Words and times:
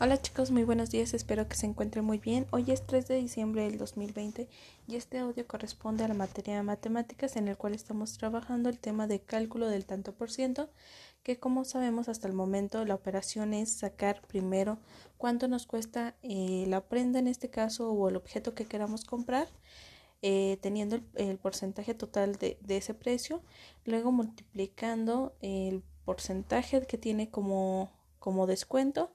Hola 0.00 0.20
chicos, 0.20 0.50
muy 0.50 0.64
buenos 0.64 0.90
días, 0.90 1.14
espero 1.14 1.46
que 1.46 1.54
se 1.54 1.66
encuentren 1.66 2.04
muy 2.04 2.18
bien. 2.18 2.48
Hoy 2.50 2.64
es 2.72 2.84
3 2.84 3.06
de 3.06 3.14
diciembre 3.14 3.62
del 3.62 3.78
2020 3.78 4.48
y 4.88 4.96
este 4.96 5.18
audio 5.18 5.46
corresponde 5.46 6.02
a 6.02 6.08
la 6.08 6.14
materia 6.14 6.56
de 6.56 6.64
matemáticas 6.64 7.36
en 7.36 7.46
el 7.46 7.56
cual 7.56 7.74
estamos 7.74 8.18
trabajando 8.18 8.68
el 8.68 8.80
tema 8.80 9.06
de 9.06 9.20
cálculo 9.20 9.68
del 9.68 9.86
tanto 9.86 10.12
por 10.12 10.32
ciento, 10.32 10.68
que 11.22 11.38
como 11.38 11.64
sabemos 11.64 12.08
hasta 12.08 12.26
el 12.26 12.34
momento 12.34 12.84
la 12.84 12.96
operación 12.96 13.54
es 13.54 13.70
sacar 13.72 14.20
primero 14.26 14.78
cuánto 15.16 15.46
nos 15.46 15.64
cuesta 15.64 16.16
eh, 16.24 16.64
la 16.66 16.80
prenda 16.80 17.20
en 17.20 17.28
este 17.28 17.48
caso 17.48 17.92
o 17.92 18.08
el 18.08 18.16
objeto 18.16 18.52
que 18.52 18.66
queramos 18.66 19.04
comprar. 19.04 19.46
Eh, 20.26 20.56
teniendo 20.62 20.98
el, 21.16 21.36
porcentaje 21.36 21.92
total 21.92 22.36
de, 22.36 22.56
de 22.62 22.78
ese 22.78 22.94
precio, 22.94 23.42
luego 23.84 24.10
multiplicando 24.10 25.34
el 25.42 25.82
porcentaje 26.06 26.80
que 26.86 26.96
tiene 26.96 27.30
como, 27.30 27.90
como 28.18 28.46
descuento 28.46 29.10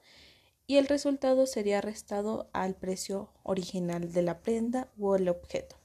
y 0.69 0.77
el 0.77 0.85
resultado 0.85 1.47
sería 1.47 1.81
restado 1.81 2.47
al 2.53 2.75
precio 2.75 3.31
original 3.41 4.13
de 4.13 4.21
la 4.21 4.37
prenda 4.37 4.87
o 4.99 5.15
el 5.15 5.27
objeto. 5.27 5.75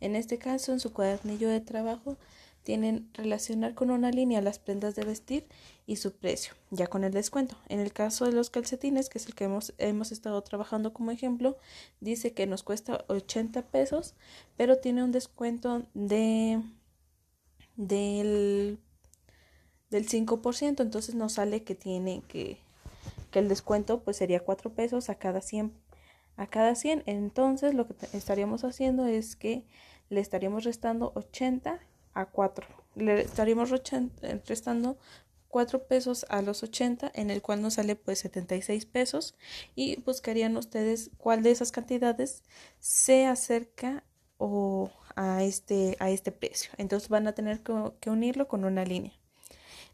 En 0.00 0.16
este 0.16 0.38
caso, 0.38 0.72
en 0.72 0.80
su 0.80 0.92
cuadernillo 0.92 1.48
de 1.48 1.60
trabajo, 1.60 2.16
tienen 2.64 3.08
relacionar 3.14 3.76
con 3.76 3.92
una 3.92 4.10
línea 4.10 4.42
las 4.42 4.58
prendas 4.58 4.96
de 4.96 5.04
vestir 5.04 5.46
y 5.86 5.96
su 5.96 6.16
precio, 6.16 6.54
ya 6.72 6.88
con 6.88 7.04
el 7.04 7.12
descuento. 7.12 7.56
En 7.68 7.78
el 7.78 7.92
caso 7.92 8.24
de 8.24 8.32
los 8.32 8.50
calcetines, 8.50 9.08
que 9.08 9.18
es 9.18 9.26
el 9.26 9.36
que 9.36 9.44
hemos, 9.44 9.72
hemos 9.78 10.10
estado 10.10 10.42
trabajando 10.42 10.92
como 10.92 11.12
ejemplo, 11.12 11.56
dice 12.00 12.32
que 12.32 12.48
nos 12.48 12.64
cuesta 12.64 13.04
80 13.06 13.62
pesos, 13.68 14.14
pero 14.56 14.78
tiene 14.78 15.04
un 15.04 15.12
descuento 15.12 15.86
de 15.94 16.60
del, 17.76 18.80
del 19.90 20.08
5%, 20.08 20.80
entonces 20.80 21.14
nos 21.14 21.34
sale 21.34 21.62
que 21.62 21.76
tiene 21.76 22.24
que 22.26 22.63
que 23.34 23.40
el 23.40 23.48
descuento 23.48 24.04
pues 24.04 24.16
sería 24.16 24.38
4 24.38 24.72
pesos 24.74 25.10
a 25.10 25.16
cada 25.16 25.40
100 25.40 25.74
a 26.36 26.46
cada 26.46 26.76
100 26.76 27.02
entonces 27.06 27.74
lo 27.74 27.88
que 27.88 27.94
estaríamos 28.12 28.62
haciendo 28.62 29.06
es 29.06 29.34
que 29.34 29.64
le 30.08 30.20
estaríamos 30.20 30.62
restando 30.62 31.10
80 31.16 31.80
a 32.14 32.26
4 32.26 32.64
le 32.94 33.22
estaríamos 33.22 33.72
restando 34.46 34.98
4 35.48 35.88
pesos 35.88 36.26
a 36.28 36.42
los 36.42 36.62
80 36.62 37.10
en 37.12 37.30
el 37.30 37.42
cual 37.42 37.60
nos 37.60 37.74
sale 37.74 37.96
pues 37.96 38.20
76 38.20 38.86
pesos. 38.86 39.36
Y 39.76 40.00
buscarían 40.00 40.56
ustedes 40.56 41.12
cuál 41.16 41.44
de 41.44 41.52
esas 41.52 41.70
cantidades 41.70 42.42
se 42.80 43.26
acerca 43.26 44.02
o 44.36 44.90
a 45.14 45.44
este 45.44 45.96
a 46.00 46.10
este 46.10 46.32
precio. 46.32 46.72
Entonces 46.76 47.08
van 47.08 47.28
a 47.28 47.34
tener 47.34 47.62
que 47.62 48.10
unirlo 48.10 48.48
con 48.48 48.64
una 48.64 48.84
línea 48.84 49.12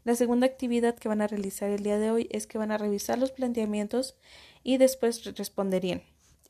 la 0.03 0.15
segunda 0.15 0.47
actividad 0.47 0.95
que 0.95 1.09
van 1.09 1.21
a 1.21 1.27
realizar 1.27 1.69
el 1.69 1.83
día 1.83 1.99
de 1.99 2.11
hoy 2.11 2.27
es 2.31 2.47
que 2.47 2.57
van 2.57 2.71
a 2.71 2.77
revisar 2.77 3.19
los 3.19 3.31
planteamientos 3.31 4.15
y 4.63 4.77
después 4.77 5.23
responderían. 5.35 6.01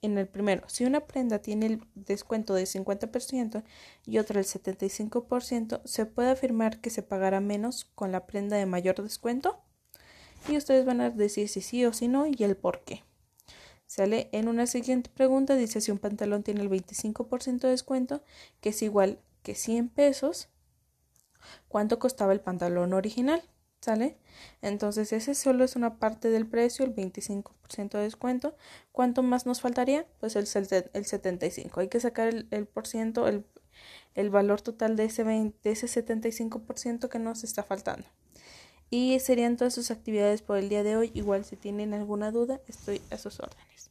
En 0.02 0.18
el 0.18 0.28
primero, 0.28 0.64
si 0.68 0.86
una 0.86 1.02
prenda 1.02 1.40
tiene 1.40 1.68
el 1.68 1.84
descuento 1.94 2.56
de 2.56 2.64
50% 2.64 3.64
y 4.06 4.18
otra 4.18 4.40
el 4.40 4.46
75%, 4.46 5.82
se 5.86 6.06
puede 6.08 6.32
afirmar 6.32 6.82
que 6.82 6.90
se 6.90 7.04
pagará 7.04 7.40
menos 7.40 7.86
con 7.94 8.12
la 8.12 8.26
prenda 8.26 8.58
de 8.58 8.66
mayor 8.66 9.02
descuento. 9.04 9.62
Y 10.50 10.58
ustedes 10.58 10.86
van 10.86 11.02
a 11.02 11.12
decir 11.12 11.48
si 11.50 11.62
sí 11.62 11.86
o 11.86 11.94
si 11.94 12.08
no 12.08 12.26
y 12.26 12.36
el 12.44 12.58
por 12.58 12.84
qué. 12.84 13.04
Sale 13.86 14.30
en 14.32 14.48
una 14.48 14.66
siguiente 14.66 15.12
pregunta, 15.14 15.56
dice 15.56 15.82
si 15.82 15.92
un 15.92 16.00
pantalón 16.00 16.42
tiene 16.42 16.62
el 16.62 16.70
25% 16.70 17.60
de 17.60 17.70
descuento, 17.70 18.24
que 18.60 18.70
es 18.70 18.82
igual 18.82 19.20
que 19.44 19.54
100 19.54 19.90
pesos, 19.90 20.50
cuánto 21.68 22.00
costaba 22.00 22.34
el 22.34 22.42
pantalón 22.42 22.94
original, 22.94 23.42
¿sale? 23.82 24.18
Entonces 24.62 25.12
ese 25.12 25.36
solo 25.36 25.64
es 25.64 25.76
una 25.76 25.98
parte 25.98 26.30
del 26.30 26.48
precio, 26.48 26.86
el 26.86 26.96
25% 26.96 27.98
de 27.98 28.04
descuento. 28.04 28.56
¿Cuánto 28.92 29.24
más 29.24 29.46
nos 29.46 29.62
faltaría? 29.62 30.06
Pues 30.20 30.36
el, 30.36 30.48
el 30.94 31.06
75. 31.06 31.80
Hay 31.80 31.88
que 31.88 32.00
sacar 32.00 32.28
el, 32.28 32.48
el 32.52 32.68
por 32.68 32.88
ciento, 32.88 33.28
el, 33.28 33.46
el, 34.16 34.30
valor 34.30 34.62
total 34.62 34.96
de 34.96 35.06
ese, 35.06 35.24
20, 35.24 35.58
de 35.64 35.72
ese 35.72 35.88
75% 35.88 37.10
que 37.10 37.20
nos 37.20 37.44
está 37.44 37.64
faltando. 37.64 38.08
Y 38.90 39.20
serían 39.20 39.58
todas 39.58 39.74
sus 39.74 39.90
actividades 39.90 40.42
por 40.42 40.58
el 40.58 40.70
día 40.70 40.84
de 40.84 40.98
hoy. 40.98 41.12
Igual 41.14 41.46
si 41.46 41.56
tienen 41.56 41.94
alguna 41.94 42.32
duda, 42.32 42.60
estoy 42.68 43.02
a 43.10 43.18
sus 43.18 43.40
órdenes. 43.40 43.90